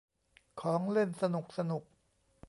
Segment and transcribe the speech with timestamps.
[0.61, 1.83] ของเล่นสนุกสนุก